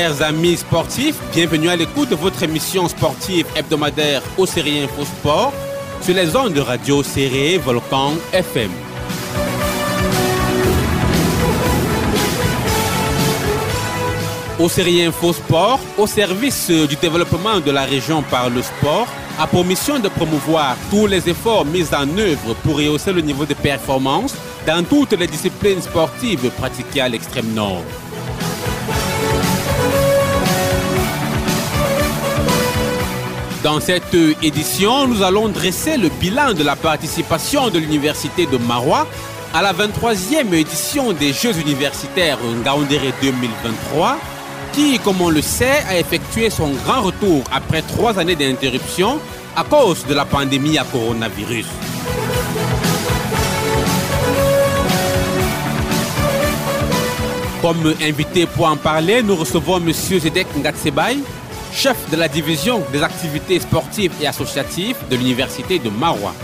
[0.00, 5.52] Chers amis sportifs, bienvenue à l'écoute de votre émission sportive hebdomadaire au Série Info Sport
[6.00, 8.70] sur les ondes de radio Série Volcan FM.
[14.58, 19.06] Au Série Info Sport, au service du développement de la région par le sport,
[19.38, 23.44] a pour mission de promouvoir tous les efforts mis en œuvre pour rehausser le niveau
[23.44, 24.34] de performance
[24.66, 27.84] dans toutes les disciplines sportives pratiquées à l'extrême nord.
[33.62, 39.06] Dans cette édition, nous allons dresser le bilan de la participation de l'Université de Marois
[39.52, 44.16] à la 23e édition des Jeux universitaires Ngaoundéré 2023,
[44.72, 49.20] qui, comme on le sait, a effectué son grand retour après trois années d'interruption
[49.54, 51.66] à cause de la pandémie à coronavirus.
[57.60, 59.92] Comme invité pour en parler, nous recevons M.
[59.92, 61.18] Zedek Ngatsebay,
[61.72, 66.34] chef de la division des activités sportives et associatives de l'Université de Marois.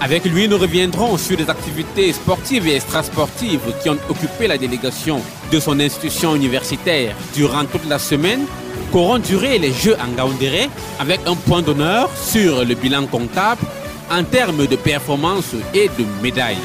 [0.00, 5.20] Avec lui, nous reviendrons sur les activités sportives et extrasportives qui ont occupé la délégation
[5.50, 8.44] de son institution universitaire durant toute la semaine
[8.92, 13.62] qu'auront duré les Jeux en Gaoundéré avec un point d'honneur sur le bilan comptable
[14.10, 16.56] en termes de performance et de médailles.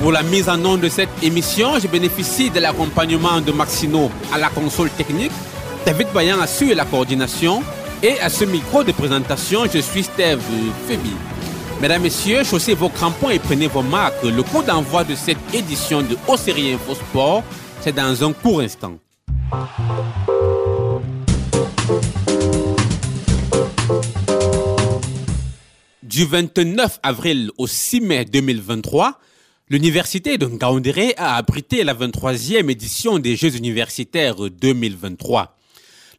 [0.00, 4.38] Pour la mise en onde de cette émission, je bénéficie de l'accompagnement de Maxino à
[4.38, 5.32] la console technique.
[5.84, 7.64] David Bayan assure la coordination
[8.00, 10.40] et à ce micro de présentation, je suis Steve
[10.86, 11.16] Febi.
[11.80, 14.22] Mesdames, Messieurs, chaussez vos crampons et prenez vos marques.
[14.22, 17.42] Le coup d'envoi de cette édition de Haut Série Info Sport,
[17.80, 18.98] c'est dans un court instant.
[26.04, 29.18] Du 29 avril au 6 mai 2023,
[29.70, 35.58] L'université de Ngaoundéré a abrité la 23e édition des Jeux universitaires 2023.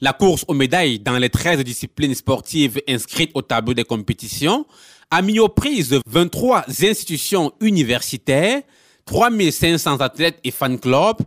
[0.01, 4.67] La course aux médailles dans les 13 disciplines sportives inscrites au tableau des compétitions
[5.09, 8.61] a mis aux prises 23 institutions universitaires,
[9.05, 11.17] 3500 athlètes et fan clubs,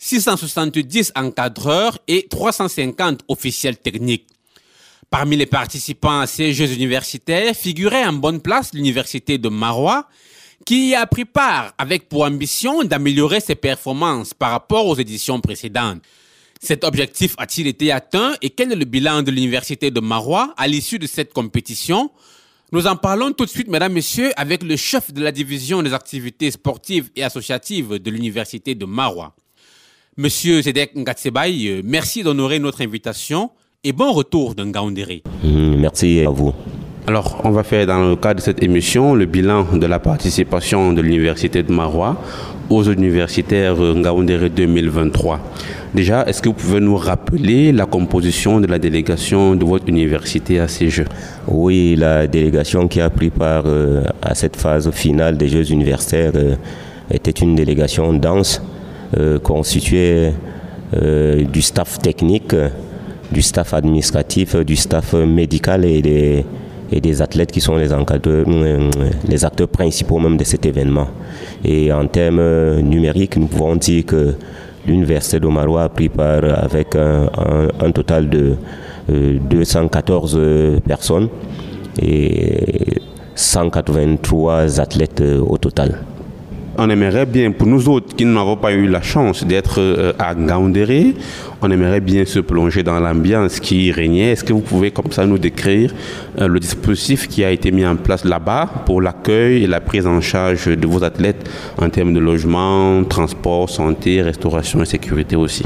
[0.00, 4.26] 670 encadreurs et 350 officiels techniques.
[5.10, 10.08] Parmi les participants à ces Jeux universitaires figurait en bonne place l'université de Marois,
[10.64, 16.02] qui a pris part avec pour ambition d'améliorer ses performances par rapport aux éditions précédentes.
[16.60, 20.66] Cet objectif a-t-il été atteint et quel est le bilan de l'université de Marois à
[20.66, 22.10] l'issue de cette compétition?
[22.72, 25.94] Nous en parlons tout de suite, mesdames, messieurs, avec le chef de la division des
[25.94, 29.34] activités sportives et associatives de l'université de Marois.
[30.18, 33.50] Monsieur Zedek Ngatsebay, euh, merci d'honorer notre invitation
[33.84, 34.66] et bon retour d'un.
[34.66, 35.22] Mmh,
[35.76, 36.52] merci à vous.
[37.08, 40.92] Alors, on va faire dans le cadre de cette émission le bilan de la participation
[40.92, 42.18] de l'Université de Marois
[42.68, 45.40] aux universitaires Ngaoundéré 2023.
[45.94, 50.60] Déjà, est-ce que vous pouvez nous rappeler la composition de la délégation de votre université
[50.60, 51.06] à ces Jeux?
[51.46, 56.32] Oui, la délégation qui a pris part euh, à cette phase finale des Jeux universitaires
[56.34, 56.56] euh,
[57.10, 58.60] était une délégation dense
[59.16, 60.34] euh, constituée
[60.92, 62.54] du staff technique,
[63.32, 66.44] du staff administratif, du staff médical et des
[66.90, 68.90] et des athlètes qui sont les euh,
[69.28, 71.08] les acteurs principaux même de cet événement.
[71.64, 74.34] Et en termes euh, numériques, nous pouvons dire que
[74.86, 78.56] l'Université d'Omaroua a pris part avec un, total de
[79.08, 81.28] 214 euh, personnes
[82.00, 83.00] et
[83.34, 85.98] 183 athlètes au total
[86.78, 90.34] on aimerait bien, pour nous autres qui n'avons pas eu la chance d'être euh, à
[90.34, 91.16] Gaoundéré,
[91.60, 94.30] on aimerait bien se plonger dans l'ambiance qui régnait.
[94.30, 95.92] Est-ce que vous pouvez comme ça nous décrire
[96.40, 100.06] euh, le dispositif qui a été mis en place là-bas pour l'accueil et la prise
[100.06, 105.64] en charge de vos athlètes en termes de logement, transport, santé, restauration et sécurité aussi?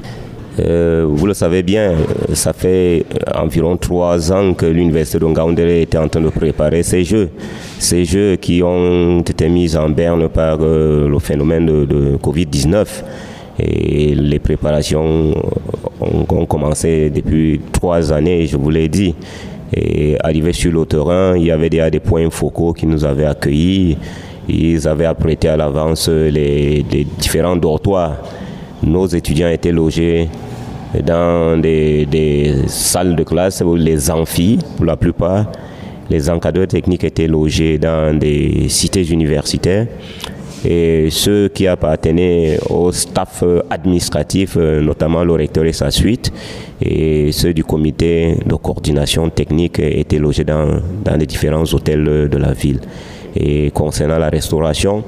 [0.60, 1.94] Euh, vous le savez bien,
[2.34, 7.04] ça fait environ trois ans que l'université de Ngaoundéré était en train de préparer ces
[7.04, 7.30] jeux.
[7.78, 12.86] Ces jeux qui ont été mis en berne par euh, le phénomène de, Covid-19.
[13.58, 15.34] Et les préparations
[16.00, 19.14] ont, commencé depuis trois années, je vous l'ai dit.
[19.74, 23.24] Et arrivé sur le terrain, il y avait déjà des points focaux qui nous avaient
[23.24, 23.96] accueillis.
[24.48, 26.84] Ils avaient apprêté à l'avance les
[27.18, 28.16] différents dortoirs
[28.82, 30.28] nos étudiants étaient logés
[31.04, 35.50] dans des, salles de classe, les amphis pour la plupart.
[36.10, 39.86] Les encadreurs techniques étaient logés dans des cités universitaires
[40.64, 46.32] et ceux qui appartenaient au staff administratif, notamment le recteur et sa suite,
[46.80, 52.36] et ceux du comité de coordination technique étaient logés dans, dans les différents hôtels de
[52.36, 52.80] la ville.
[53.34, 55.02] Et concernant la restauration,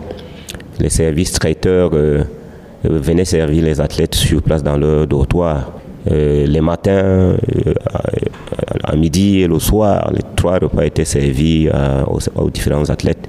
[0.80, 1.92] les services traiteurs
[2.84, 5.72] venaient servir les athlètes sur place dans leur dortoir.
[6.06, 7.36] les matins,
[8.82, 11.68] à midi et le soir, les trois repas étaient servis
[12.36, 13.28] aux, différents athlètes.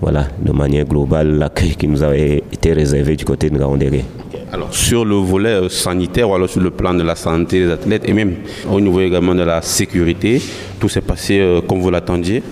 [0.00, 4.04] Voilà, de manière globale, l'accueil qui nous avait été réservé du côté de Ngaondéré.
[4.52, 7.70] Alors, sur le volet euh, sanitaire ou alors sur le plan de la santé des
[7.70, 8.34] athlètes et même
[8.70, 10.42] au niveau également de la sécurité,
[10.78, 12.42] tout s'est passé euh, comme vous l'attendiez?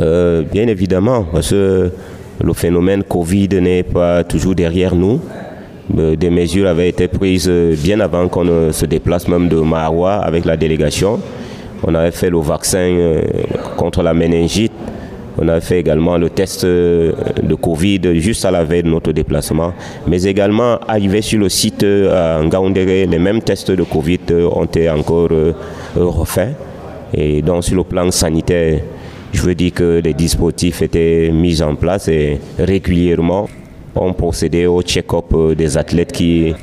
[0.00, 1.92] Euh, Bien évidemment, parce que
[2.42, 5.20] le phénomène Covid n'est pas toujours derrière nous.
[5.88, 7.50] Des mesures avaient été prises
[7.82, 11.20] bien avant qu'on se déplace même de Maroua avec la délégation.
[11.86, 13.20] On avait fait le vaccin
[13.76, 14.72] contre la méningite
[15.36, 19.10] on a fait également le test euh, de Covid juste à la veille de notre
[19.10, 19.72] déplacement.
[20.06, 24.48] Mais également, arrivé sur le site euh, à Ngaoundéré, les mêmes tests de Covid euh,
[24.48, 25.30] ont été encore
[25.96, 26.54] refaits.
[27.12, 28.80] Et donc, sur le plan sanitaire,
[29.32, 32.08] je veux dire que les dispositifs étaient mis en place
[32.58, 33.48] régulièrement,
[33.96, 36.54] on procédait au check-up des athlètes qui,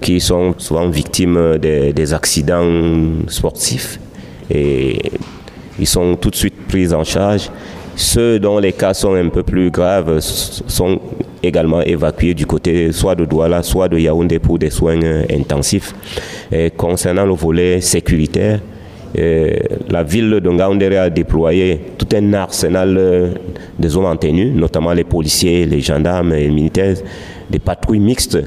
[0.00, 2.66] qui sont souvent victimes des, des accidents
[3.28, 4.00] sportifs.
[4.50, 4.98] Et
[5.78, 7.50] ils sont tout de suite pris en charge.
[7.96, 11.00] Ceux dont les cas sont un peu plus graves sont
[11.42, 15.94] également évacués du côté soit de Douala, soit de Yaoundé pour des soins euh, intensifs.
[16.76, 18.60] Concernant le volet sécuritaire,
[19.18, 19.56] euh,
[19.88, 23.34] la ville de Ngaoundéré a déployé tout un arsenal
[23.80, 26.96] euh, de zones en tenue, notamment les policiers, les gendarmes et les militaires,
[27.48, 28.38] des patrouilles mixtes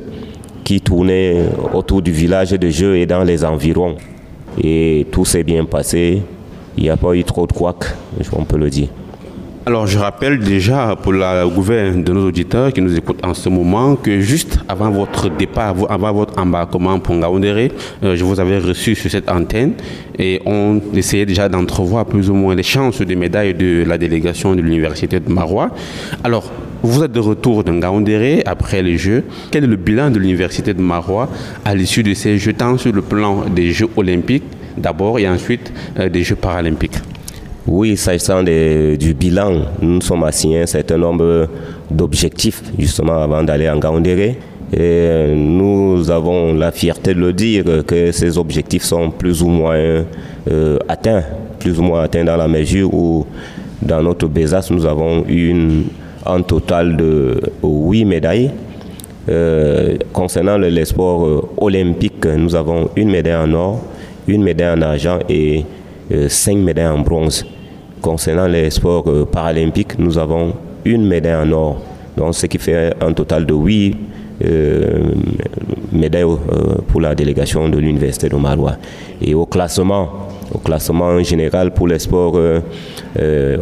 [0.63, 1.43] qui tournaient
[1.73, 3.95] autour du village de jeu et dans les environs.
[4.63, 6.21] Et tout s'est bien passé.
[6.77, 7.95] Il n'y a pas eu trop de couacs,
[8.35, 8.87] on peut le dire.
[9.65, 13.47] Alors je rappelle déjà pour la gouverne de nos auditeurs qui nous écoutent en ce
[13.47, 17.71] moment que juste avant votre départ, avant votre embarquement pour Ngaoundéré,
[18.03, 19.71] euh, je vous avais reçu sur cette antenne
[20.19, 24.53] et on essayait déjà d'entrevoir plus ou moins les chances de médailles de la délégation
[24.53, 25.69] de l'université de Marois.
[26.25, 26.51] Alors
[26.81, 29.23] vous êtes de retour de Ngaoundéré après les Jeux.
[29.49, 31.29] Quel est le bilan de l'université de Marois
[31.63, 34.43] à l'issue de ces Jeux, tant sur le plan des Jeux olympiques
[34.75, 36.99] d'abord et ensuite euh, des Jeux paralympiques?
[37.65, 41.47] Oui, s'agissant du bilan, nous sommes assignés un certain nombre
[41.89, 44.37] d'objectifs justement avant d'aller en Gaoundéré.
[44.75, 50.03] Et nous avons la fierté de le dire que ces objectifs sont plus ou moins
[50.51, 51.23] euh, atteints,
[51.59, 53.25] plus ou moins atteints dans la mesure où
[53.81, 55.53] dans notre Bézas, nous avons eu
[56.25, 58.51] un total de huit médailles.
[59.29, 63.81] Euh, concernant les sports euh, olympiques, nous avons une médaille en or,
[64.27, 65.63] une médaille en argent et
[66.27, 67.45] cinq médailles en bronze.
[68.03, 70.53] Concernant les sports euh, paralympiques, nous avons
[70.83, 71.81] une médaille en or,
[72.17, 73.95] donc ce qui fait un total de huit
[74.43, 75.13] euh,
[75.89, 78.75] médailles euh, pour la délégation de l'Université de Marois.
[79.21, 80.09] Et au classement,
[80.53, 82.37] au classement en général pour les sports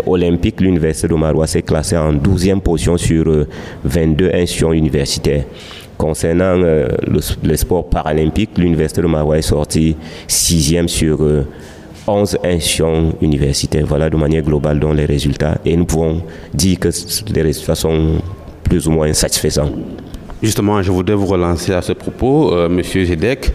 [0.08, 3.46] olympiques, l'Université de Marois s'est classée en 12e position sur
[3.84, 5.44] 22 institutions universitaires.
[6.00, 6.56] Concernant
[7.44, 9.96] les sports paralympiques, l'Université de Marois est sortie
[10.27, 11.20] 6e sur
[12.08, 13.86] 11 institutions universitaires.
[13.86, 15.58] Voilà de manière globale dans les résultats.
[15.65, 16.22] Et nous pouvons
[16.53, 16.89] dire que
[17.34, 18.22] les résultats sont
[18.63, 19.72] plus ou moins satisfaisants.
[20.41, 23.53] Justement, je voudrais vous relancer à ce propos, euh, Monsieur Zedek.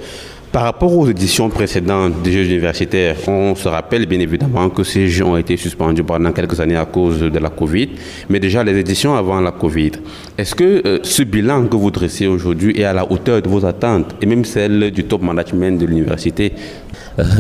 [0.53, 5.07] Par rapport aux éditions précédentes des Jeux universitaires, on se rappelle bien évidemment que ces
[5.07, 7.91] Jeux ont été suspendus pendant quelques années à cause de la Covid,
[8.31, 9.93] mais déjà les éditions avant la Covid.
[10.39, 13.67] Est-ce que euh, ce bilan que vous dressez aujourd'hui est à la hauteur de vos
[13.67, 16.53] attentes et même celle du top management de l'université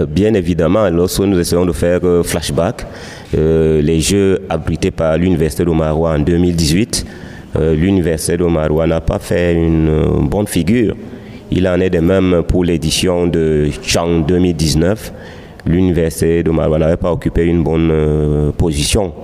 [0.09, 2.87] bien évidemment, lorsque nous essayons de faire euh, flashback,
[3.37, 7.06] euh, les Jeux abrités par l'Université de Marois en 2018,
[7.59, 10.95] l'Université de n'a pas fait une bonne figure.
[11.50, 15.12] Il en est de même pour l'édition de Chang 2019.
[15.64, 19.14] L'Université de Marois n'avait pas occupé une bonne position.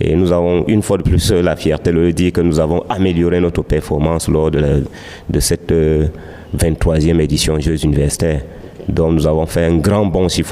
[0.00, 2.84] Et nous avons une fois de plus la fierté de le dire que nous avons
[2.88, 4.84] amélioré notre performance lors de,
[5.28, 5.74] de cette
[6.56, 8.42] 23e édition Jeux universitaires.
[8.88, 10.44] Donc nous avons fait un grand bond, s'il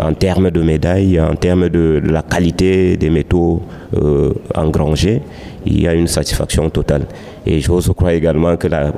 [0.00, 3.62] en termes de médailles, en termes de, la qualité des métaux
[3.94, 5.20] euh, engrangés.
[5.66, 7.06] Il y a une satisfaction totale.
[7.46, 8.92] Et je crois également que la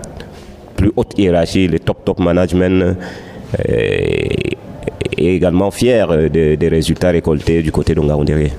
[0.77, 2.95] plus haute hiérarchie, le top top management, euh,
[5.17, 8.53] est également fier des, résultats récoltés du côté de Ngaoundéré.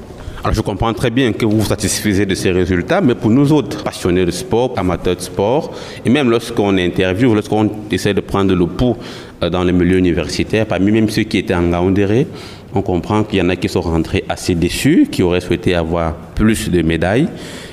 [0.44, 3.52] Alors je comprends très bien que vous vous satisfaisez de ces résultats, mais pour nous
[3.52, 5.72] autres passionnés de sport, amateurs de sport,
[6.06, 8.96] et même lorsqu'on interviewe, lorsqu'on essaie de prendre le pouls
[9.42, 12.27] dans les milieux universitaires, parmi même ceux qui étaient en Gaoundéré,
[12.74, 16.13] on comprend qu'il y en a qui sont rentrés assez déçus, qui auraient souhaité avoir
[16.36, 17.27] plus de médailles.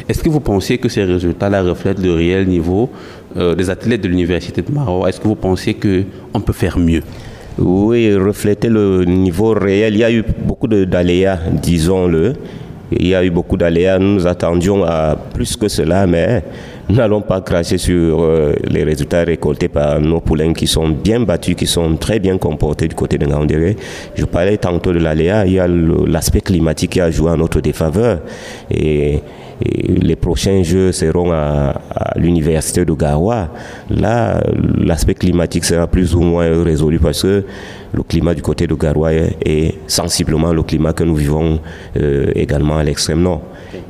[0.08, 2.90] Est-ce que vous pensez que ces résultats-là reflètent le réel niveau
[3.36, 7.02] euh, des athlètes de l'université de Maroc Est-ce que vous pensez qu'on peut faire mieux?
[7.58, 9.94] Oui, refléter le niveau réel.
[9.94, 12.34] Il y a eu beaucoup d'aléas, disons-le.
[12.92, 13.98] il y a eu beaucoup d'aléas.
[13.98, 16.42] Nous nous attendions à plus que cela, mais
[16.88, 21.54] n'allons pas cracher sur euh, les résultats récoltés par nos poulains qui sont bien battus,
[21.54, 23.76] qui sont très bien comportés du côté de Ngaoundéré.
[24.14, 27.60] Je parlais tantôt de l'aléa, il y a l'aspect climatique qui a joué en notre
[27.60, 28.20] défaveur.
[28.70, 29.20] Et,
[29.64, 31.80] les prochains jeux seront à,
[32.16, 33.48] l'université de Gawa.
[33.90, 34.42] Là,
[34.76, 37.44] l'aspect climatique sera plus ou moins résolu parce que
[37.94, 41.60] le climat du côté de Garoua est, sensiblement le climat que nous vivons
[41.96, 43.42] euh, également à l'extrême nord.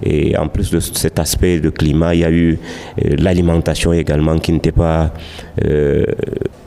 [0.03, 2.59] Et en plus de cet aspect de climat, il y a eu
[3.05, 5.13] euh, l'alimentation également qui n'était pas
[5.65, 6.05] euh,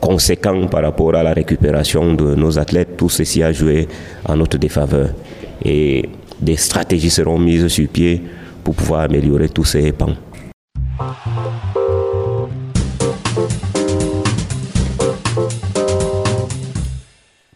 [0.00, 2.96] conséquent par rapport à la récupération de nos athlètes.
[2.96, 3.88] Tout ceci a joué
[4.26, 5.10] en notre défaveur.
[5.64, 6.08] Et
[6.40, 8.22] des stratégies seront mises sur pied
[8.62, 10.14] pour pouvoir améliorer tous ces pans.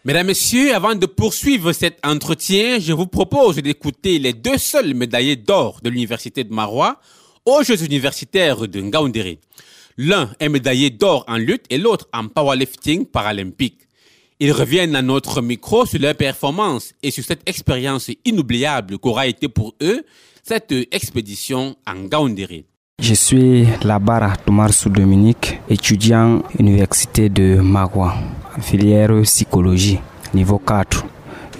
[0.03, 5.35] Mesdames, Messieurs, avant de poursuivre cet entretien, je vous propose d'écouter les deux seuls médaillés
[5.35, 6.99] d'or de l'Université de Marois
[7.45, 9.37] aux Jeux universitaires de Ngaoundéré.
[9.97, 13.77] L'un est médaillé d'or en lutte et l'autre en powerlifting paralympique.
[14.39, 19.49] Ils reviennent à notre micro sur leur performance et sur cette expérience inoubliable qu'aura été
[19.49, 20.03] pour eux
[20.41, 22.65] cette expédition en Ngaoundéré.
[22.99, 28.15] Je suis Labara Toumarsou Dominique, étudiant à l'université de Magua,
[28.59, 29.99] filière psychologie,
[30.33, 31.05] niveau 4.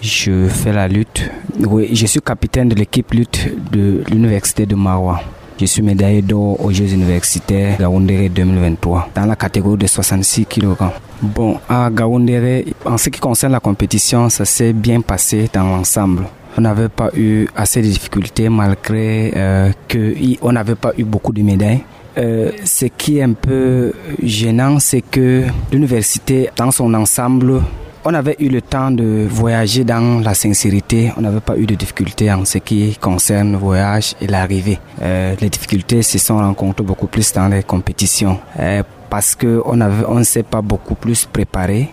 [0.01, 1.29] Je fais la lutte.
[1.60, 5.21] Oui, je suis capitaine de l'équipe lutte de l'université de Magua.
[5.60, 10.74] Je suis médaillé d'or aux Jeux universitaires Gaoundéré 2023 dans la catégorie de 66 kg.
[11.21, 16.24] Bon, à Gaoundéré, en ce qui concerne la compétition, ça s'est bien passé dans l'ensemble
[16.57, 21.41] on n'avait pas eu assez de difficultés malgré euh, qu'on n'avait pas eu beaucoup de
[21.41, 21.83] médailles.
[22.18, 27.62] Euh, ce qui est un peu gênant, c'est que l'université, dans son ensemble,
[28.03, 31.12] on avait eu le temps de voyager dans la sincérité.
[31.18, 34.80] On n'avait pas eu de difficultés en ce qui concerne le voyage et l'arrivée.
[35.01, 40.15] Euh, les difficultés se sont rencontrées beaucoup plus dans les compétitions euh, parce qu'on on
[40.20, 41.89] ne s'est pas beaucoup plus préparé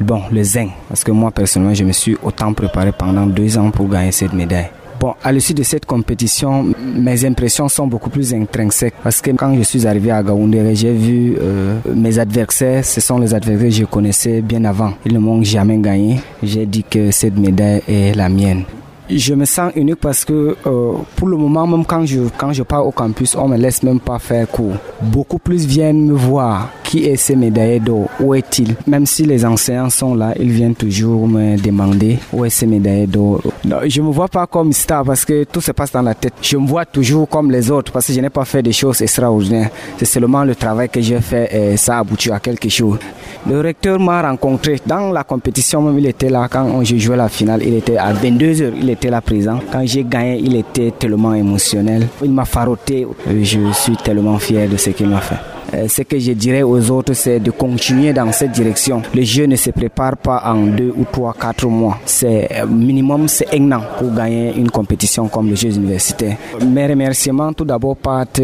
[0.00, 3.70] Bon, le zinc, parce que moi personnellement, je me suis autant préparé pendant deux ans
[3.70, 4.70] pour gagner cette médaille.
[5.02, 9.52] Bon, à l'issue de cette compétition, mes impressions sont beaucoup plus intrinsèques parce que quand
[9.56, 13.74] je suis arrivé à Gaoundéré, j'ai vu euh, mes adversaires, ce sont les adversaires que
[13.74, 14.94] je connaissais bien avant.
[15.04, 16.20] Ils ne m'ont jamais gagné.
[16.40, 18.62] J'ai dit que cette médaille est la mienne
[19.10, 22.62] je me sens unique parce que euh, pour le moment, même quand je, quand je
[22.62, 24.74] pars au campus, on me laisse même pas faire cours.
[25.00, 26.70] Beaucoup plus viennent me voir.
[26.84, 28.76] Qui est ce médaillé d'or Où est-il?
[28.86, 33.06] Même si les enseignants sont là, ils viennent toujours me demander où est ce médaillé
[33.06, 33.40] d'or.
[33.86, 36.34] Je me vois pas comme star parce que tout se passe dans la tête.
[36.42, 39.00] Je me vois toujours comme les autres parce que je n'ai pas fait des choses
[39.00, 39.70] extraordinaires.
[39.96, 42.98] C'est seulement le travail que j'ai fait et ça aboutit à quelque chose.
[43.48, 47.28] Le recteur m'a rencontré dans la compétition, même il était là quand j'ai joué la
[47.28, 47.62] finale.
[47.64, 49.58] Il était à 22 h il là présent.
[49.70, 52.08] Quand j'ai gagné, il était tellement émotionnel.
[52.22, 53.06] Il m'a faroté.
[53.26, 55.36] Je suis tellement fier de ce qu'il m'a fait.
[55.74, 59.00] Euh, ce que je dirais aux autres, c'est de continuer dans cette direction.
[59.14, 61.98] Les jeux ne se préparent pas en deux ou trois, quatre mois.
[62.04, 66.36] C'est euh, minimum, c'est un an pour gagner une compétition comme les Jeux universitaires.
[66.62, 68.42] Mes remerciements tout d'abord partent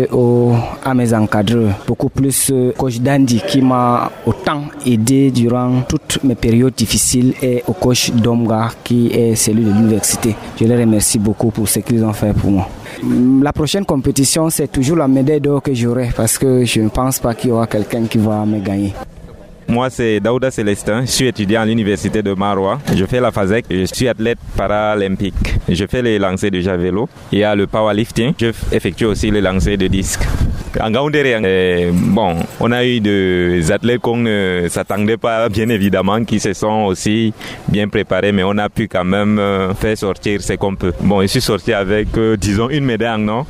[0.85, 6.35] à mes encadreurs, beaucoup plus euh, coach Dandy qui m'a autant aidé durant toutes mes
[6.35, 10.35] périodes difficiles et au coach Domga qui est celui de l'université.
[10.61, 12.69] Je les remercie beaucoup pour ce qu'ils ont fait pour moi.
[13.43, 17.19] La prochaine compétition, c'est toujours la médaille d'or que j'aurai parce que je ne pense
[17.19, 18.93] pas qu'il y aura quelqu'un qui va me gagner.
[19.69, 21.03] Moi, c'est Daouda Célestin.
[21.03, 22.79] Je suis étudiant à l'université de Marois.
[22.97, 23.67] Je fais la FASEC.
[23.71, 25.35] Je suis athlète paralympique.
[25.69, 27.07] Je fais les lancers de javelot.
[27.31, 28.33] Il y a le powerlifting.
[28.41, 30.27] Je effectue aussi les lancers de disques.
[30.81, 36.23] En Gaoundéré, euh, bon, on a eu des athlètes qu'on ne s'attendait pas, bien évidemment,
[36.25, 37.33] qui se sont aussi
[37.69, 40.93] bien préparés, mais on a pu quand même euh, faire sortir ce qu'on peut.
[41.01, 43.47] Bon, je suis sorti avec, euh, disons, une médaille en or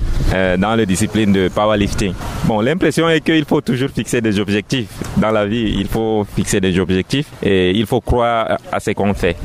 [0.59, 2.13] dans la discipline de powerlifting.
[2.45, 4.89] Bon, l'impression est qu'il faut toujours fixer des objectifs.
[5.17, 9.15] Dans la vie, il faut fixer des objectifs et il faut croire à ce qu'on
[9.15, 9.37] fait.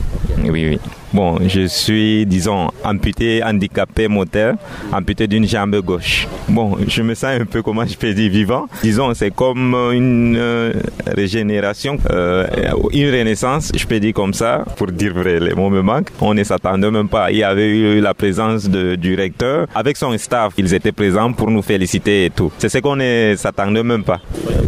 [0.44, 0.80] Oui, oui.
[1.14, 4.56] Bon, je suis, disons, amputé, handicapé moteur,
[4.92, 6.28] amputé d'une jambe gauche.
[6.50, 8.68] Bon, je me sens un peu, comment je peux dire, vivant.
[8.82, 10.74] Disons, c'est comme une euh,
[11.08, 12.46] régénération, euh,
[12.92, 16.12] une renaissance, je peux dire comme ça, pour dire vrai, les mots me manquent.
[16.22, 17.32] On ne s'attendait même pas.
[17.32, 20.54] Il y avait eu la présence de, du recteur avec son staff.
[20.58, 22.52] Ils étaient présents pour nous féliciter et tout.
[22.58, 24.20] C'est ce qu'on ne s'attendait même pas.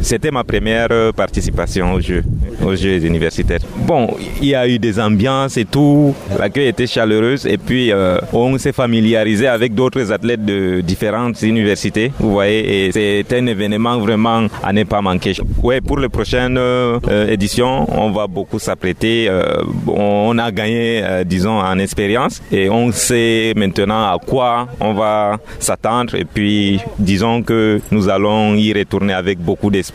[0.06, 2.24] C'était ma première participation au jeu.
[2.64, 3.60] aux Jeux universitaires.
[3.88, 8.18] Bon, il y a eu des ambiances et tout, l'accueil était chaleureux et puis euh,
[8.34, 13.98] on s'est familiarisé avec d'autres athlètes de différentes universités, vous voyez, et c'est un événement
[14.00, 15.34] vraiment à ne pas manquer.
[15.64, 19.28] Ouais, pour les prochaines euh, éditions, on va beaucoup s'apprêter.
[19.30, 25.38] Euh, on a gagné, disons, en expérience et on sait maintenant à quoi on va
[25.60, 29.95] s'attendre et puis disons que nous allons y retourner avec beaucoup d'espoir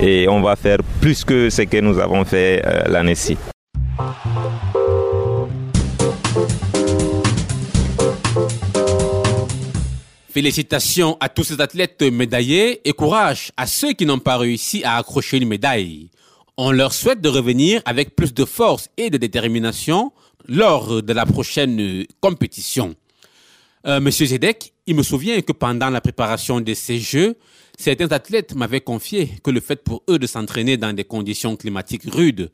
[0.00, 3.36] et on va faire plus que ce que nous avons fait l'année-ci.
[10.28, 14.96] Félicitations à tous ces athlètes médaillés et courage à ceux qui n'ont pas réussi à
[14.96, 16.10] accrocher une médaille.
[16.56, 20.12] On leur souhaite de revenir avec plus de force et de détermination
[20.48, 22.94] lors de la prochaine compétition.
[23.86, 27.36] Euh, Monsieur Zedek, il me souvient que pendant la préparation de ces Jeux,
[27.78, 32.04] certains athlètes m'avaient confié que le fait pour eux de s'entraîner dans des conditions climatiques
[32.12, 32.50] rudes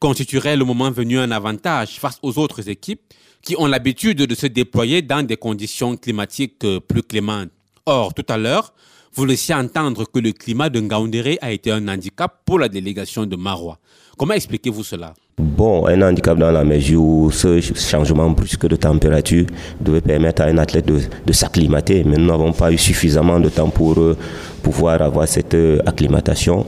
[0.00, 3.02] constituerait le moment venu un avantage face aux autres équipes
[3.42, 7.50] qui ont l'habitude de se déployer dans des conditions climatiques euh, plus clémentes.
[7.86, 8.72] Or, tout à l'heure,
[9.14, 13.26] vous laissiez entendre que le climat de Ngaoundéré a été un handicap pour la délégation
[13.26, 13.78] de Marois.
[14.16, 15.14] Comment expliquez-vous cela?
[15.38, 19.46] Bon, un handicap dans la mesure où ce changement brusque de température
[19.80, 23.70] devait permettre à un athlète de, s'acclimater, mais nous n'avons pas eu suffisamment de temps
[23.70, 24.16] pour euh,
[24.62, 26.66] pouvoir avoir cette euh, acclimatation.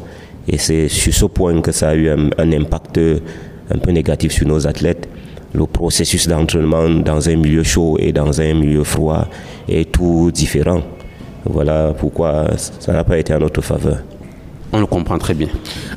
[0.49, 2.99] Et c'est sur ce point que ça a eu un, un impact
[3.71, 5.09] un peu négatif sur nos athlètes
[5.55, 9.29] le processus d'entraînement dans un milieu chaud et dans un milieu froid
[9.69, 10.83] est tout différent.
[11.45, 13.99] Voilà pourquoi ça n'a pas été à notre faveur.
[14.73, 15.49] On le comprend très bien.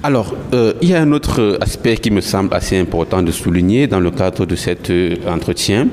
[0.03, 3.88] Alors, euh, il y a un autre aspect qui me semble assez important de souligner
[3.88, 5.88] dans le cadre de cet euh, entretien.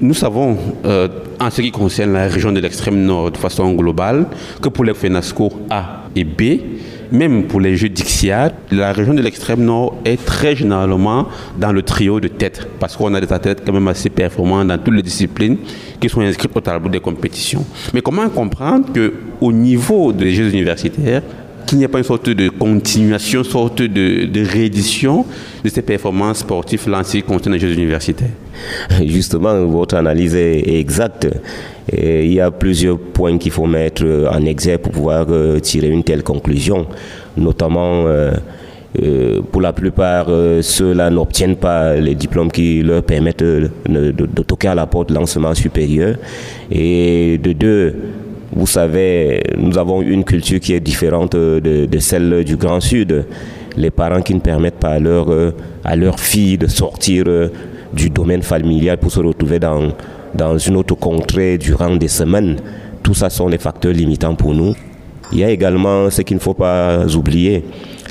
[0.00, 1.08] Nous savons, euh,
[1.40, 4.26] en ce qui concerne la région de l'extrême nord de façon globale,
[4.60, 6.60] que pour les FENASCO A et B,
[7.12, 11.82] même pour les jeux d'Ixiad, la région de l'extrême nord est très généralement dans le
[11.82, 15.02] trio de tête, parce qu'on a des athlètes quand même assez performants dans toutes les
[15.02, 15.56] disciplines
[16.00, 17.64] qui sont inscrites au tableau des compétitions.
[17.94, 21.22] Mais comment comprendre qu'au niveau des jeux universitaires,
[21.66, 25.26] qu'il n'y ait pas une sorte de continuation, sorte de, réédition
[25.64, 28.30] de ces performances sportives lancées contre les Jeux universitaires
[29.04, 31.28] Justement, votre analyse est exacte.
[31.92, 36.02] il y a plusieurs points qu'il faut mettre en exergue pour pouvoir euh, tirer une
[36.02, 36.86] telle conclusion,
[37.36, 38.32] notamment euh,
[39.02, 40.28] euh, pour la plupart,
[40.62, 45.14] ceux-là n'obtiennent pas les diplômes qui leur permettent de, de toquer à la porte de
[45.14, 46.16] l'enseignement supérieur.
[46.70, 47.94] Et de deux,
[48.52, 53.26] vous savez, nous avons une culture qui est différente de, celle du Grand Sud.
[53.76, 55.28] Les parents qui ne permettent pas à leur,
[55.84, 57.48] à leur fille de sortir euh,
[57.92, 59.92] du domaine familial pour se retrouver dans,
[60.34, 62.56] dans une autre contrée durant des semaines.
[63.02, 64.74] Tout ça sont des facteurs limitants pour nous.
[65.32, 67.64] Il y a également ce qu'il ne faut pas oublier.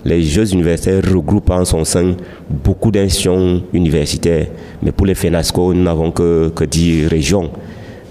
[0.04, 2.15] Les Jeux universitaires regroupent en son sein
[2.48, 4.48] beaucoup d'institutions universitaires.
[4.84, 7.50] Mais pour les FENASCO, nous n'avons que, que 10 régions.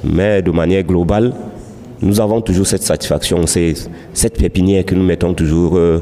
[0.02, 1.32] Mais de manière globale,
[2.04, 6.00] nous avons toujours cette satisfaction, cette pépinière que nous mettons toujours euh,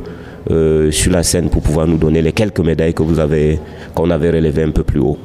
[0.51, 3.61] euh, sur la scène pour pouvoir nous donner les quelques médailles que vous avez,
[3.95, 5.19] qu'on avait relevées un peu plus haut.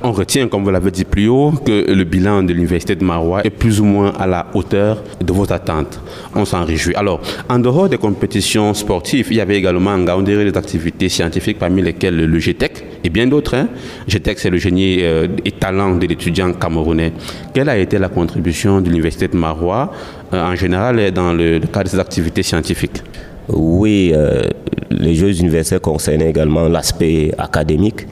[0.00, 3.40] On retient, comme vous l'avez dit plus haut, que le bilan de l'Université de Marois
[3.44, 6.00] est plus ou moins à la hauteur de vos attentes.
[6.36, 6.94] On s'en réjouit.
[6.94, 11.82] Alors, en dehors des compétitions sportives, il y avait également en des activités scientifiques, parmi
[11.82, 13.56] lesquelles le GTEC et bien d'autres.
[13.56, 13.68] Hein.
[14.06, 17.12] GTEC, c'est le génie euh, et talent de l'étudiant camerounais.
[17.52, 19.92] Quelle a été la contribution de l'Université de Marois,
[20.32, 23.02] euh, en général, dans le, cadre de ces activités scientifiques?
[23.48, 24.42] Oui, euh,
[24.90, 28.06] les Jeux universitaires concernaient également l'aspect académique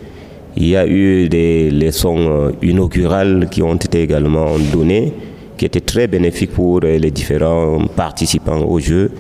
[0.57, 5.13] il y a eu des leçons euh, inaugurales qui ont été également données,
[5.57, 9.11] qui étaient très bénéfiques pour euh, les différents participants au jeu.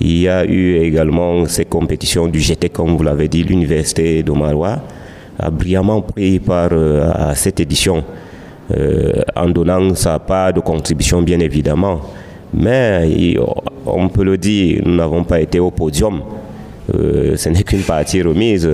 [0.00, 4.32] Il y a eu également ces compétitions du GT, comme vous l'avez dit, l'Université de
[4.32, 4.78] Marois
[5.38, 8.02] a brillamment pris part euh, à cette édition,
[9.34, 12.00] en donnant sa part de contribution, bien évidemment.
[12.52, 13.34] Mais
[13.86, 16.20] on peut le dire, nous n'avons pas été au podium.
[16.92, 18.68] ce n'est qu'une partie remise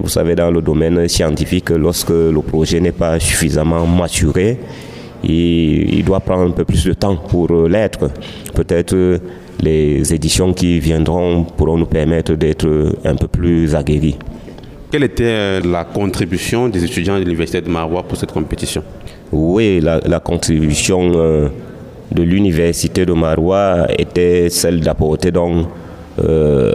[0.00, 4.58] vous savez, dans le domaine scientifique, lorsque le projet n'est pas suffisamment maturé,
[5.24, 8.10] il, doit prendre un peu plus de temps pour l'être.
[8.54, 9.20] Peut-être
[9.60, 14.16] les éditions qui viendront pourront nous permettre d'être un peu plus aguerris.
[14.90, 18.82] Quelle était la contribution des étudiants de l'Université de Marois pour cette compétition?
[19.32, 21.48] Oui, la, contribution euh,
[22.12, 25.66] de l'Université de Marois était celle d'apporter donc
[26.24, 26.72] euh,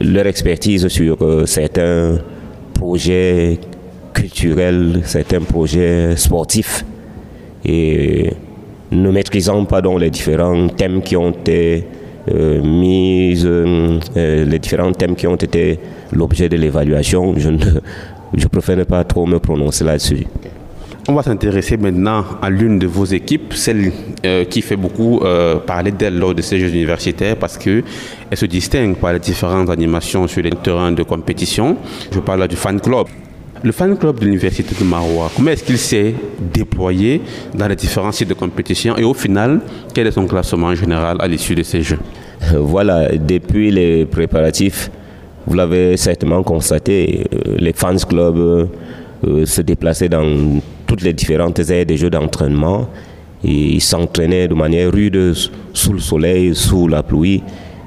[0.00, 2.18] leur expertise sur euh, certains
[2.74, 3.58] projets
[4.12, 6.84] culturels, certains projets sportifs.
[7.64, 8.32] Et
[8.92, 11.86] ne maîtrisant pas donc les différents thèmes qui ont été
[12.28, 13.34] mis
[14.14, 15.78] les différents thèmes qui ont été
[16.12, 17.34] l'objet de l'évaluation.
[18.34, 20.26] Je préfère ne pas trop me prononcer là-dessus.
[21.08, 23.92] On va s'intéresser maintenant à l'une de vos équipes, celle
[24.24, 27.84] euh, qui fait beaucoup euh, parler d'elle lors de ces Jeux universitaires parce qu'elle
[28.34, 31.76] se distingue par les différentes animations sur les terrains de compétition.
[32.10, 33.06] Je parle du fan club.
[33.62, 36.12] Le fan club de l'Université de Marois, comment est-ce qu'il s'est
[36.52, 37.22] déployé
[37.54, 39.60] dans les différents sites de compétition et au final,
[39.94, 42.00] quel est son classement en général à l'issue de ces Jeux?
[42.58, 44.90] Voilà, depuis les préparatifs,
[45.46, 48.68] vous l'avez certainement constaté, euh, les fans clubs
[49.44, 50.60] se déplaçaient dans
[51.02, 52.88] les différentes aires des jeux d'entraînement.
[53.44, 55.34] Ils s'entraînaient de manière rude
[55.72, 57.42] sous le soleil, sous la pluie.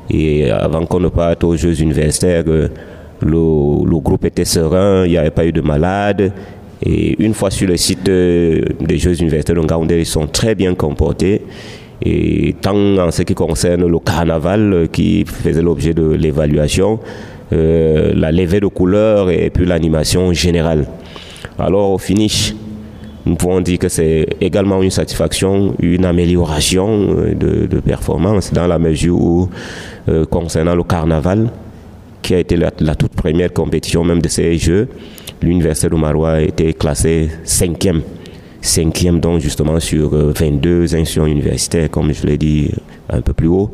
[0.09, 2.69] Et avant qu'on ne parte aux Jeux universitaires, le,
[3.21, 6.31] le groupe était serein, il n'y avait pas eu de malades.
[6.83, 10.73] Et une fois sur le site des Jeux universitaires de Ngaoundé, ils sont très bien
[10.75, 11.41] comportés.
[12.01, 16.99] Et tant en ce qui concerne le carnaval qui faisait l'objet de l'évaluation,
[17.51, 20.85] euh, la levée de couleurs et puis l'animation générale.
[21.57, 22.53] Alors au finish,
[23.29, 28.79] nous pouvons dire que c'est également une satisfaction, une amélioration euh, de, performance dans la
[28.79, 29.49] mesure où,
[30.09, 31.51] euh, concernant le carnaval,
[32.23, 34.89] qui a été la, toute première compétition même de ces Jeux,
[35.43, 38.01] l'Université de Marois a été classée cinquième.
[38.61, 42.71] Cinquième donc justement sur 22 euh, institutions universitaires, comme je l'ai dit
[43.09, 43.69] un peu plus haut.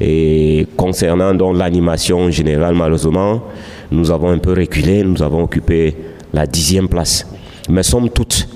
[0.00, 3.44] Et concernant donc l'animation générale, malheureusement,
[3.92, 5.94] nous avons un peu reculé, nous avons occupé
[6.32, 7.26] la dixième place.
[7.70, 8.48] Mais somme toute,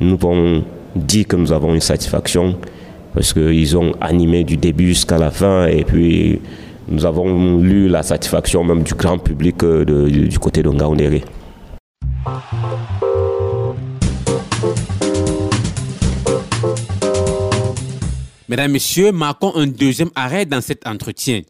[0.00, 2.58] nous pouvons dire que nous avons une satisfaction
[3.14, 6.40] parce qu'ils ont animé du début jusqu'à la fin et puis
[6.88, 11.24] nous avons lu la satisfaction même du grand public euh, du côté de Ngaoundéré.
[18.48, 21.40] Mesdames, Messieurs, marquons un deuxième arrêt dans cet entretien.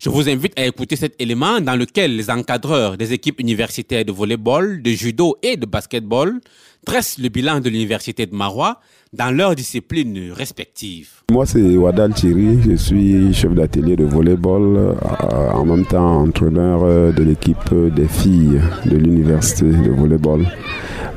[0.00, 4.10] Je vous invite à écouter cet élément dans lequel les encadreurs des équipes universitaires de
[4.10, 6.40] volleyball, de judo et de basketball
[6.84, 8.80] dressent le bilan de l'université de Marois
[9.12, 11.20] dans leurs disciplines respectives.
[11.30, 12.58] Moi, c'est Wadal Thierry.
[12.62, 18.06] Je suis chef d'atelier de volleyball, euh, en même temps entraîneur euh, de l'équipe des
[18.06, 20.46] filles de l'université de volleyball.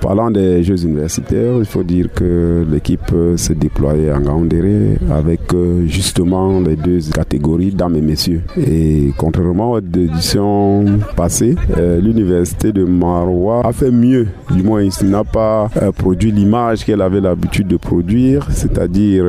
[0.02, 5.88] Parlant des Jeux universitaires, il faut dire que l'équipe s'est déployée en Gaoundéré avec euh,
[5.88, 8.42] justement les deux catégories, dames et messieurs.
[8.58, 11.56] Et contrairement aux éditions passées,
[12.02, 14.28] l'université de Marois a fait mieux.
[14.52, 19.26] Du moins, il n'a pas produit l'image qu'elle avait l'habitude de produire, c'est-à-dire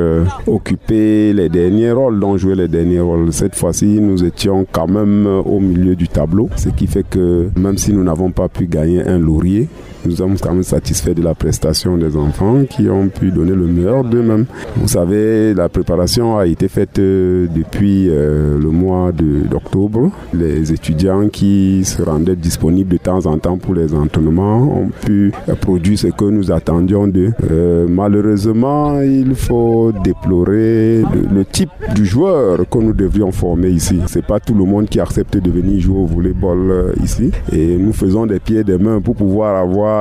[0.47, 3.33] occuper les derniers rôles, dont jouer les derniers rôles.
[3.33, 7.77] Cette fois-ci, nous étions quand même au milieu du tableau, ce qui fait que même
[7.79, 9.69] si nous n'avons pas pu gagner un laurier,
[10.05, 13.67] nous sommes quand même satisfaits de la prestation des enfants qui ont pu donner le
[13.67, 14.45] meilleur d'eux-mêmes.
[14.77, 20.11] Vous savez, la préparation a été faite euh, depuis euh, le mois d'octobre.
[20.35, 25.33] Les étudiants qui se rendaient disponibles de temps en temps pour les entraînements ont pu
[25.61, 27.33] produire ce que nous attendions d'eux.
[27.51, 34.01] Euh, malheureusement, il faut déplorer le, type du joueur que nous devions former ici.
[34.07, 37.31] C'est pas tout le monde qui accepte de venir jouer au volleyball ici.
[37.53, 39.94] Et nous faisons des pieds et des mains pour pouvoir avoir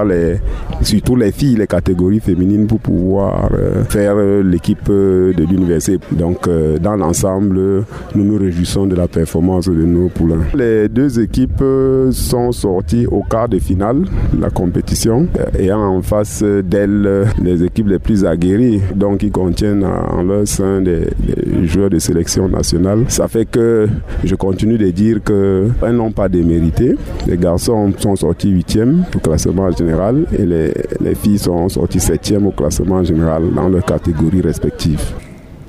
[0.81, 5.99] surtout les filles, les catégories féminines pour pouvoir euh, faire euh, l'équipe euh, de l'université.
[6.11, 6.49] Donc
[6.81, 7.57] dans l'ensemble,
[8.15, 10.43] nous nous réjouissons de la performance de nos poulains.
[10.53, 11.63] Les deux équipes
[12.11, 14.03] sont sorties au quart de finale
[14.33, 15.27] de la compétition,
[15.57, 20.81] ayant en face d'elles les équipes les plus aguerries, donc qui contiennent en leur sein
[20.81, 21.07] des,
[21.65, 23.05] joueurs de sélection nationale.
[23.07, 23.87] Ça fait que
[24.23, 26.95] je continue de dire qu'elles n'ont pas démérité.
[27.27, 29.65] Les garçons sont sortis huitièmes au classement
[30.31, 35.13] et les, les filles sont sorties septième au classement général dans leurs catégories respectives.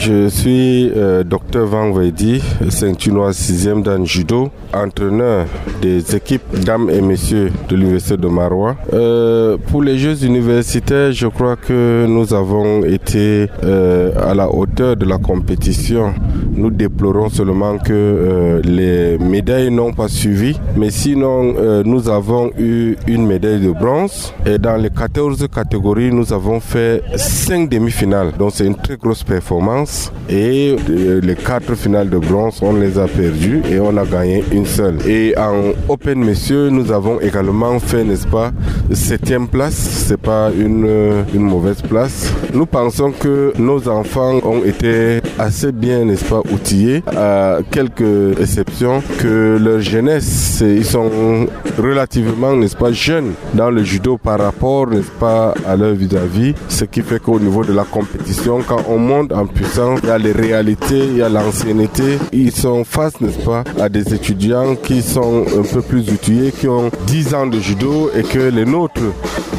[0.06, 5.46] Je suis euh, docteur Van Wedi, ceinture noire 6e dans judo, entraîneur
[5.80, 8.76] des équipes dames et messieurs de l'université de Marois.
[8.92, 14.94] Euh, pour les Jeux universitaires, je crois que nous avons été euh, à la hauteur
[14.94, 16.12] de la compétition.
[16.54, 23.26] Nous déplorons seulement que les médailles n'ont pas suivi, mais sinon nous avons eu une
[23.26, 28.32] médaille de bronze et dans les 14 catégories, nous avons fait 5 demi-finales.
[28.38, 29.93] Donc c'est une très grosse performance
[30.28, 30.76] et
[31.22, 34.96] les quatre finales de bronze, on les a perdues et on a gagné une seule.
[35.06, 38.50] Et en Open Messieurs, nous avons également fait, n'est-ce pas,
[38.92, 39.74] septième place.
[39.74, 40.88] C'est pas une,
[41.34, 42.32] une mauvaise place.
[42.52, 49.02] Nous pensons que nos enfants ont été assez bien, n'est-ce pas, outillés, à quelques exceptions,
[49.18, 51.46] que leur jeunesse, ils sont
[51.78, 56.54] relativement, n'est-ce pas, jeunes dans le judo par rapport rapport, n'est-ce pas, à leur vis-à-vis,
[56.68, 60.10] ce qui fait qu'au niveau de la compétition, quand on monte en puissance, il y
[60.10, 62.18] a les réalités, il y a l'ancienneté.
[62.32, 66.68] Ils sont face, n'est-ce pas, à des étudiants qui sont un peu plus outillés, qui
[66.68, 69.00] ont 10 ans de judo et que les nôtres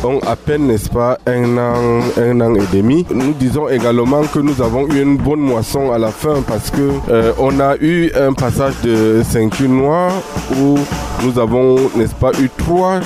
[0.03, 3.05] ont à peine, n'est-ce pas, un an, un an et demi.
[3.13, 6.89] Nous disons également que nous avons eu une bonne moisson à la fin parce que
[7.09, 10.11] euh, on a eu un passage de ceinture noire
[10.59, 10.77] où
[11.23, 12.99] nous avons, n'est-ce pas, eu trois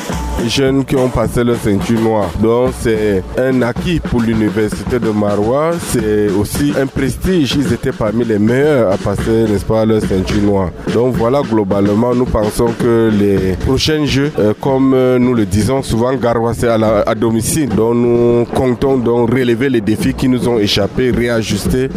[0.48, 2.30] jeunes qui ont passé leur ceinture noire.
[2.42, 5.72] Donc c'est un acquis pour l'université de Marois.
[5.90, 7.56] C'est aussi un prestige.
[7.56, 10.70] Ils étaient parmi les meilleurs à passer, n'est-ce pas, leur ceinture noire.
[10.94, 15.82] Donc voilà, globalement, nous pensons que les prochains jeux, euh, comme euh, nous le disons
[15.84, 17.70] souvent, Garoua c'est à, à domicile.
[17.70, 21.90] Donc nous comptons donc relever les défis qui nous ont échappé, réajuster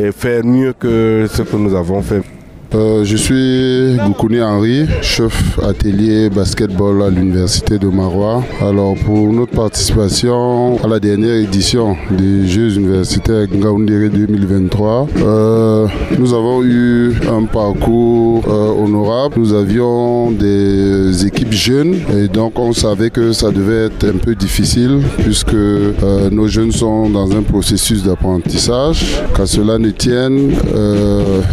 [0.00, 2.22] et faire mieux que ce que nous avons fait.
[2.74, 8.42] Euh, je suis Goukouni Henri, chef atelier basketball à l'université de Marois.
[8.60, 15.86] Alors pour notre participation à la dernière édition des Jeux universitaires Ngaoundéré 2023, euh,
[16.18, 19.36] nous avons eu un parcours euh, honorable.
[19.38, 24.34] Nous avions des équipes jeunes et donc on savait que ça devait être un peu
[24.34, 25.54] difficile puisque
[26.32, 29.04] nos jeunes sont dans un processus d'apprentissage.
[29.34, 30.52] Qu'à cela ne tienne,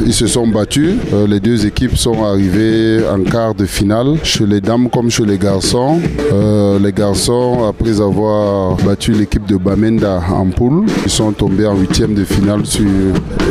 [0.06, 4.46] ils se sont battus euh, les deux équipes sont arrivées en quart de finale, chez
[4.46, 6.00] les dames comme chez les garçons.
[6.32, 11.76] Euh, les garçons, après avoir battu l'équipe de Bamenda en poule, ils sont tombés en
[11.76, 12.86] huitième de finale sur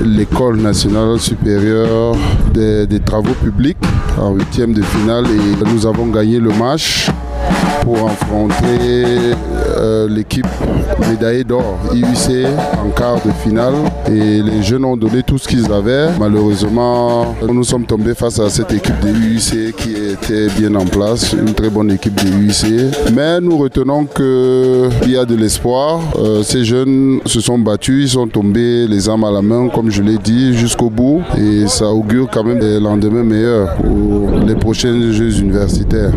[0.05, 2.17] l'école nationale supérieure
[2.55, 3.79] des, des travaux publics.
[4.19, 7.09] En huitième de finale et nous avons gagné le match
[7.83, 9.35] pour affronter
[9.77, 10.47] euh, l'équipe
[11.11, 12.47] médaillée d'or IUC
[12.85, 13.75] en quart de finale.
[14.09, 16.09] Et les jeunes ont donné tout ce qu'ils avaient.
[16.19, 21.33] Malheureusement, nous sommes tombés face à cette équipe de IUC qui était bien en place,
[21.33, 23.13] une très bonne équipe de IUC.
[23.15, 26.01] Mais nous retenons qu'il y a de l'espoir.
[26.17, 29.91] Euh, ces jeunes se sont battus, ils sont tombés les armes à la main, comme
[29.91, 31.23] je l'ai dit, jusqu'au bout.
[31.39, 36.13] Et ça augure quand même des lendemains meilleurs pour les prochains Jeux universitaires.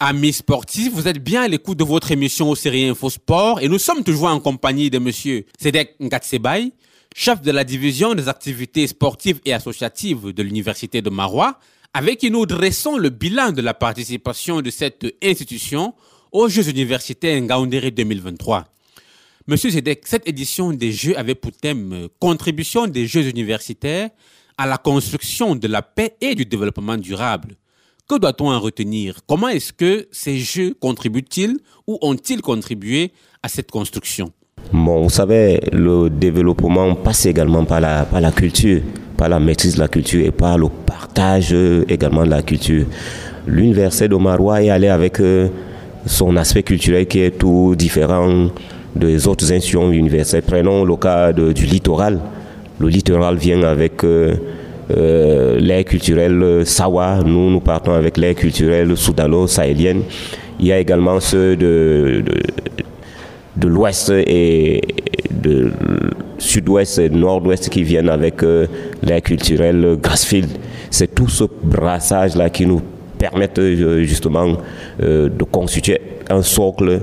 [0.00, 3.66] Amis sportifs, vous êtes bien à l'écoute de votre émission au série Info Sport et
[3.68, 6.70] nous sommes toujours en compagnie de monsieur Cédric Ngatsebay,
[7.16, 11.58] chef de la division des activités sportives et associatives de l'Université de Marois,
[11.92, 15.94] avec qui nous dressons le bilan de la participation de cette institution
[16.30, 18.66] aux Jeux universitaires Ngaoundéré 2023.
[19.48, 24.10] Monsieur Zedek, cette édition des Jeux avait pour thème Contribution des Jeux universitaires
[24.56, 27.56] à la construction de la paix et du développement durable.
[28.08, 29.16] Que doit-on en retenir?
[29.28, 34.32] Comment est-ce que ces jeux contribuent-ils ou ont-ils contribué à cette construction?
[34.72, 38.80] Bon, vous savez, le développement passe également par la, par la culture,
[39.18, 41.54] par la maîtrise de la culture et par le partage
[41.86, 42.86] également de la culture.
[43.46, 45.48] L'université de Marois est allée avec euh,
[46.06, 48.48] son aspect culturel qui est tout différent
[48.96, 50.44] des autres institutions universitaires.
[50.46, 52.18] Prenons le cas du littoral.
[52.78, 54.02] Le littoral vient avec...
[54.02, 54.34] Euh,
[54.90, 60.02] euh, l'air culturel euh, Sawa, nous nous partons avec l'air culturel soudano-sahélienne.
[60.58, 62.24] Il y a également ceux de,
[63.56, 64.80] de, l'ouest et
[65.30, 65.70] de
[66.38, 68.66] sud-ouest et nord-ouest qui viennent avec euh,
[69.02, 70.48] l'air culturel Grassfield.
[70.90, 72.80] C'est tout ce brassage-là qui nous
[73.18, 73.60] permettent
[74.04, 74.56] justement
[75.00, 77.00] de constituer un socle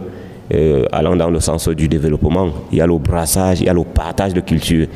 [0.92, 2.52] allant dans le sens du développement.
[2.72, 4.88] Il y a le brassage, il y a le partage de culture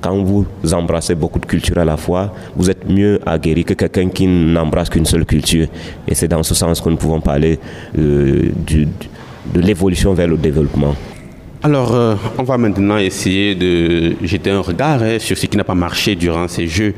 [0.00, 4.08] quand vous embrassez beaucoup de cultures à la fois, vous êtes mieux aguerri que quelqu'un
[4.08, 5.66] qui n'embrasse qu'une seule culture.
[6.06, 7.58] Et c'est dans ce sens que nous pouvons parler
[7.98, 10.94] euh, de l'évolution vers le développement.
[11.60, 15.64] Alors, euh, on va maintenant essayer de jeter un regard hein, sur ce qui n'a
[15.64, 16.94] pas marché durant ces Jeux.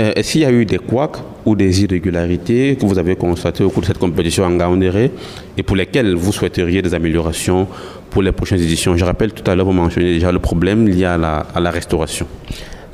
[0.00, 3.64] Euh, est-ce qu'il y a eu des couacs ou des irrégularités que vous avez constatées
[3.64, 5.10] au cours de cette compétition en Gaoundéré
[5.58, 7.68] et pour lesquelles vous souhaiteriez des améliorations
[8.10, 11.04] pour les prochaines éditions Je rappelle tout à l'heure, vous mentionnez déjà le problème lié
[11.04, 12.26] à la, restauration.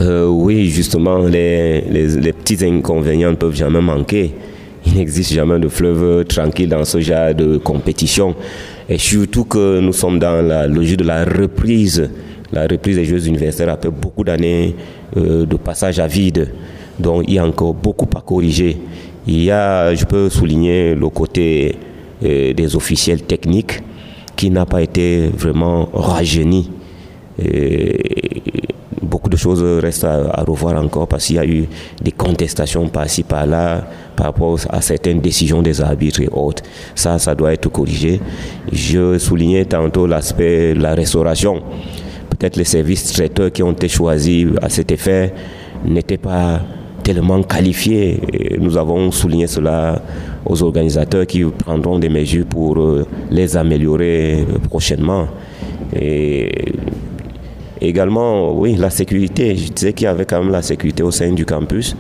[0.01, 4.35] Euh, oui, justement, les, les, petits inconvénients ne peuvent jamais manquer.
[4.87, 8.35] Il n'existe jamais de fleuve tranquille dans ce genre de compétition.
[8.89, 12.11] Et surtout que nous sommes dans la logique de la reprise.
[12.53, 14.75] La reprise des Jeux universitaires après beaucoup d'années
[15.17, 16.53] euh, de passage à vide.
[16.99, 18.77] Donc il y a encore beaucoup à corriger.
[19.27, 21.77] Il y a, je peux souligner le côté
[22.23, 23.81] euh, des officiels techniques
[24.37, 26.71] qui n'a pas été vraiment rajeuni.
[29.03, 31.67] Beaucoup de choses restent à, revoir encore parce qu'il y a eu
[32.03, 33.85] des contestations par-ci par-là
[34.17, 36.63] par rapport à certaines décisions des arbitres et autres.
[36.95, 38.21] Ça, ça doit être corrigé.
[38.73, 41.63] Je soulignais tantôt l'aspect de la restauration.
[42.31, 45.33] Peut-être les services traiteurs qui ont été choisis à cet effet
[45.85, 46.61] n'étaient pas
[47.05, 48.21] tellement qualifiés.
[48.59, 50.03] nous avons souligné cela
[50.45, 55.27] aux organisateurs qui prendront des mesures pour euh, les améliorer prochainement.
[55.95, 56.51] Et
[57.81, 59.55] également, oui, la sécurité.
[59.55, 61.95] Je disais qu'il y avait quand même la sécurité au sein du campus.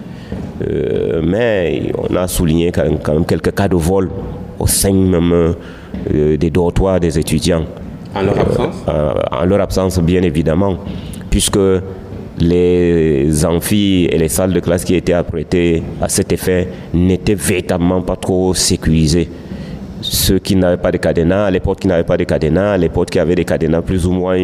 [0.62, 4.08] Euh, mais on a souligné quand même, quelques cas de vol
[4.58, 7.64] au sein même euh, des dortoirs des étudiants.
[8.14, 8.76] En leur absence?
[9.32, 10.78] En leur absence, bien évidemment,
[11.28, 11.58] puisque
[12.38, 18.02] les amphis et les salles de classe qui étaient apprêtées à cet effet n'étaient véritablement
[18.02, 19.28] pas trop sécurisées.
[20.00, 23.10] Ceux qui n'avaient pas de cadenas, les portes qui n'avaient pas de cadenas, les portes
[23.10, 24.38] qui avaient des cadenas plus ou moins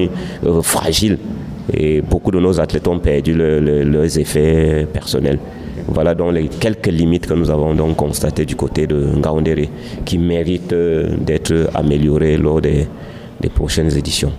[0.47, 1.19] euh, fragiles.
[1.73, 5.39] Et beaucoup de nos athlètes ont perdu leurs effets personnels.
[5.87, 9.69] Voilà donc les quelques limites que nous avons donc constatées du côté de Ngaoundéré
[10.05, 12.87] qui méritent euh, d'être améliorées lors des
[13.55, 14.33] prochaines éditions.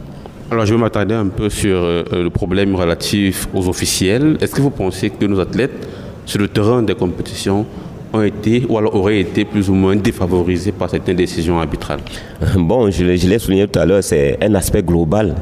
[0.52, 4.38] Alors je vais m'attarder un peu sur euh, le problème relatif aux officiels.
[4.42, 5.88] Est-ce que vous pensez que nos athlètes
[6.26, 7.66] sur le terrain des compétitions
[8.12, 12.02] ont été ou alors auraient été plus ou moins défavorisés par certaines décisions arbitrales?
[12.58, 15.36] Bon, je l'ai souligné tout à l'heure, c'est un aspect global.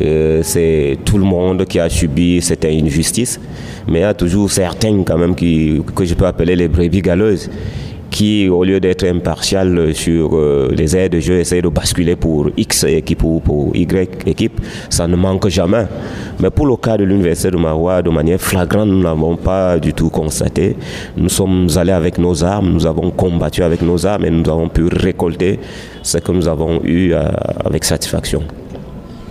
[0.00, 3.40] Euh, c'est tout le monde qui a subi cette injustice,
[3.88, 7.02] mais il y a toujours certains quand même qui, que je peux appeler les brebis
[7.02, 7.50] galeuses
[8.16, 12.48] qui, au lieu d'être impartial sur euh, les aides de jeu, essaie de basculer pour
[12.56, 14.58] X équipe ou pour Y équipe.
[14.88, 15.84] Ça ne manque jamais.
[16.40, 19.92] Mais pour le cas de l'Université de Marois, de manière flagrante, nous n'avons pas du
[19.92, 20.76] tout constaté.
[21.14, 24.70] Nous sommes allés avec nos armes, nous avons combattu avec nos armes et nous avons
[24.70, 25.60] pu récolter
[26.02, 27.22] ce que nous avons eu euh,
[27.66, 28.42] avec satisfaction.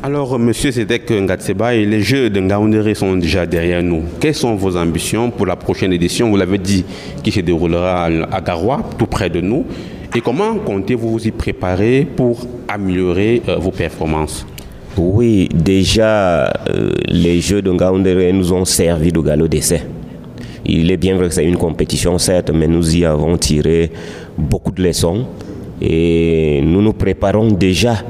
[0.05, 4.03] Alors, Monsieur Zedek Ngatseba, les Jeux de Ngaoundéré sont déjà derrière nous.
[4.19, 6.29] Quelles sont vos ambitions pour la prochaine édition?
[6.29, 6.85] Vous l'avez dit,
[7.23, 9.65] qui se déroulera à Garoua, tout près de nous.
[10.15, 14.45] Et comment comptez-vous vous y préparer pour améliorer euh, vos performances?
[14.95, 19.81] Oui, déjà, euh, les Jeux de Ngaoundéré nous ont servi de galop d'essai.
[20.67, 23.89] Il est bien vrai que c'est une compétition, certes, mais nous y avons tiré
[24.37, 25.25] beaucoup de leçons
[25.81, 28.03] et nous nous préparons déjà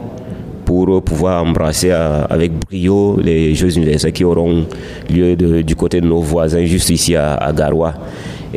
[0.83, 4.65] pour pouvoir embrasser euh, avec brio les Jeux universels qui auront
[5.09, 7.93] lieu du côté de nos voisins juste ici à, Garoua.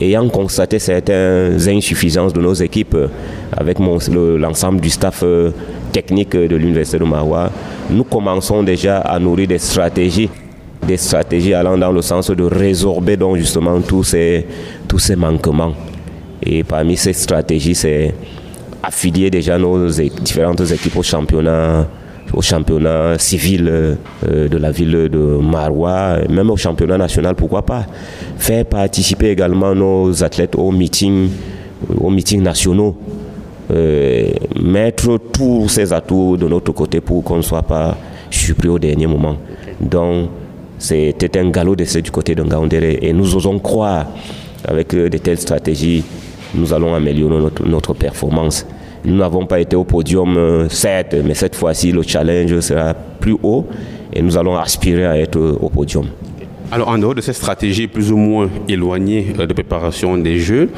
[0.01, 3.07] Ayant constaté certaines insuffisances de nos équipes euh,
[3.57, 5.51] avec l'ensemble du staff euh,
[5.93, 7.51] technique de l'Université de Marois,
[7.89, 10.31] nous commençons déjà à nourrir des stratégies
[10.87, 14.47] des stratégies allant dans le sens de résorber donc justement tous ces,
[14.87, 15.75] tous ces manquements.
[16.43, 18.15] Et parmi ces stratégies, c'est
[18.83, 21.87] affilier déjà nos différentes équipes au championnat
[22.33, 27.87] au championnat civil euh, de la ville de Marois, même au championnat national, pourquoi pas.
[28.37, 31.31] Faire participer également nos athlètes aux meetings,
[31.97, 32.97] aux meetings nationaux.
[33.71, 37.97] Euh, mettre tous ces atouts de notre côté pour qu'on ne soit pas
[38.31, 39.37] surpris au dernier moment.
[39.79, 40.31] Donc,
[40.79, 44.07] c'était un galop d'essai du côté de Ngaoundéré et nous osons croire,
[44.67, 46.03] avec de telles stratégies,
[46.55, 48.65] nous allons améliorer notre performance.
[49.09, 53.37] Nous n'avons pas été au podium, euh, certes, mais cette fois-ci, le challenge sera plus
[53.43, 53.67] haut
[54.13, 56.05] et nous allons aspirer à être au podium.
[56.71, 60.69] Alors, en dehors de cette stratégie plus ou moins éloignée euh, de préparation des Jeux,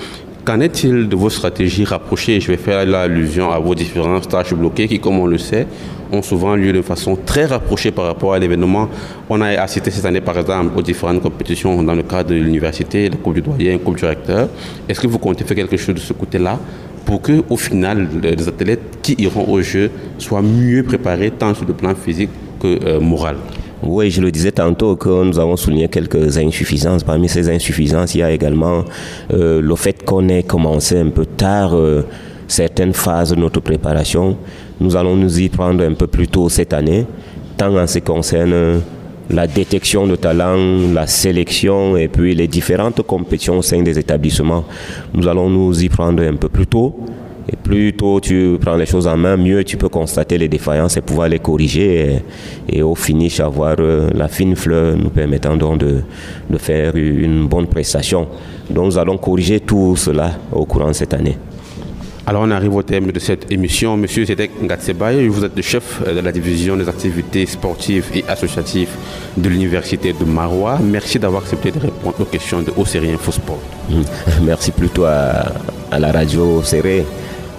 [0.42, 2.40] Qu'en est-il de vos stratégies rapprochées?
[2.40, 5.66] Je vais faire l'allusion à vos différents tâches bloquées qui, comme on le sait,
[6.10, 8.88] ont souvent lieu de façon très rapprochée par rapport à l'événement.
[9.28, 13.10] On a assisté cette année, par exemple, aux différentes compétitions dans le cadre de l'université,
[13.10, 14.48] la Coupe du doyen, la Coupe du recteur.
[14.88, 16.58] Est-ce que vous comptez faire quelque chose de ce côté-là
[17.10, 21.66] pour que, au final, les athlètes qui iront au jeu soient mieux préparés tant sur
[21.66, 22.30] le plan physique
[22.62, 23.34] que euh, moral.
[23.82, 27.02] Oui, je le disais tantôt que nous avons souligné quelques insuffisances.
[27.02, 28.84] Parmi ces insuffisances, il y a également
[29.32, 32.02] euh, le fait qu'on ait commencé un peu tard euh,
[32.46, 34.36] certaines phases de notre préparation.
[34.80, 37.06] Nous allons nous y prendre un peu plus tôt cette année,
[37.56, 38.82] tant en ce qui concerne
[39.30, 44.64] la détection de talents, la sélection et puis les différentes compétitions au sein des établissements.
[45.14, 46.96] Nous allons nous y prendre un peu plus tôt.
[47.52, 50.96] Et plus tôt tu prends les choses en main, mieux tu peux constater les défaillances
[50.96, 52.22] et pouvoir les corriger
[52.68, 56.02] et, au finish avoir euh, la fine fleur nous permettant donc de,
[56.48, 58.28] de faire une bonne prestation.
[58.68, 61.36] Donc nous allons corriger tout cela au courant de cette année.
[62.30, 63.96] Alors on arrive au terme de cette émission.
[63.96, 68.90] Monsieur Zedek Ngatsebay, vous êtes le chef de la division des activités sportives et associatives
[69.36, 70.78] de l'Université de Marois.
[70.80, 73.58] Merci d'avoir accepté de répondre aux questions de Océrien Sport.
[74.44, 75.46] Merci plutôt à,
[75.90, 77.04] à la radio Serré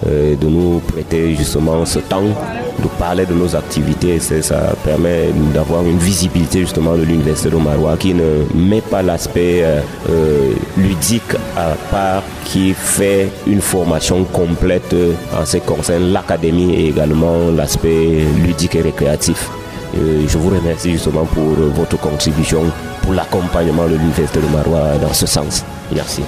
[0.06, 4.18] euh, de nous prêter justement ce temps de parler de nos activités.
[4.18, 9.62] Ça permet d'avoir une visibilité justement de l'Université de Marois qui ne met pas l'aspect
[9.62, 9.80] euh,
[10.10, 14.94] euh, ludique à part, qui fait une formation complète
[15.38, 19.50] en ce qui concerne l'académie et également l'aspect ludique et récréatif.
[19.94, 21.44] je vous remercie justement pour
[21.76, 22.62] votre contribution,
[23.02, 25.64] pour l'accompagnement de l'Université de Marois dans ce sens.
[25.94, 26.22] Merci.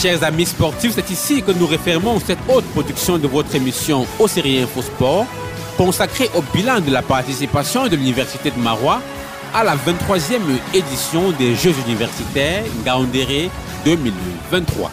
[0.00, 4.28] Chers amis sportifs, c'est ici que nous refermons cette haute production de votre émission au
[4.28, 5.26] série Info Sport,
[5.76, 9.00] consacrée au bilan de la participation de l'Université de Marois
[9.52, 10.38] à la 23e
[10.72, 13.50] édition des Jeux universitaires Gaoundéré
[13.84, 14.92] 2023.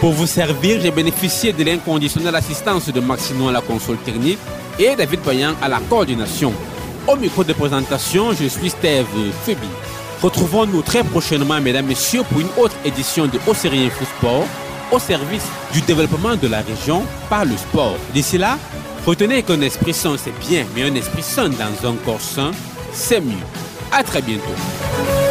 [0.00, 4.40] Pour vous servir, j'ai bénéficié de l'inconditionnelle assistance de Maxino à la console technique
[4.78, 5.20] et David
[5.62, 6.52] à la coordination.
[7.08, 9.06] Au micro de présentation, je suis Steve
[9.44, 9.66] Febi.
[10.22, 14.44] Retrouvons-nous très prochainement, mesdames, messieurs, pour une autre édition de Océrie Info Sport
[14.92, 17.96] au service du développement de la région par le sport.
[18.14, 18.56] D'ici là,
[19.04, 22.52] retenez qu'un esprit sain, c'est bien, mais un esprit sain dans un corps sain,
[22.92, 23.34] c'est mieux.
[23.90, 25.21] À très bientôt.